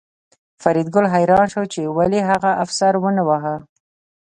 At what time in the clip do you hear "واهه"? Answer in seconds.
3.27-3.55